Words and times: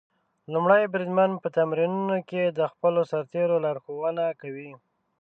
لومړی 0.53 0.83
بریدمن 0.93 1.31
په 1.43 1.47
تمرینونو 1.57 2.17
کې 2.29 2.43
د 2.47 2.59
خپلو 2.71 3.01
سرتېرو 3.11 3.55
لارښوونه 3.65 4.23
کوي. 4.41 4.71